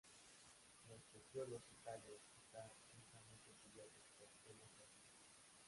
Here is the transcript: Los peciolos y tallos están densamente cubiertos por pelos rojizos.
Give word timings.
Los 0.89 1.03
peciolos 1.13 1.61
y 1.69 1.75
tallos 1.85 2.23
están 2.35 2.71
densamente 2.91 3.53
cubiertos 3.61 4.03
por 4.17 4.29
pelos 4.43 4.67
rojizos. 4.75 5.29